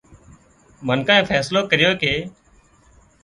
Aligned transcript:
منکانئين 0.87 1.27
فيصلو 1.31 1.59
ڪريو 1.71 1.91
ڪي 2.01 2.13